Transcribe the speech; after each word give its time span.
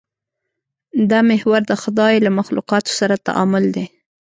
دا 1.09 1.19
محور 1.29 1.61
د 1.67 1.73
خدای 1.81 2.13
له 2.25 2.29
مخلوقاتو 2.39 2.91
سره 2.99 3.23
تعامل 3.27 3.65
دی. 3.75 3.85